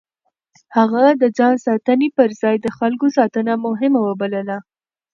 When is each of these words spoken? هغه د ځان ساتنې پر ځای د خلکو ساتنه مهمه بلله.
هغه 0.77 1.03
د 1.21 1.23
ځان 1.37 1.55
ساتنې 1.65 2.09
پر 2.17 2.29
ځای 2.41 2.55
د 2.61 2.67
خلکو 2.77 3.05
ساتنه 3.17 3.53
مهمه 3.65 4.01
بلله. 4.21 4.57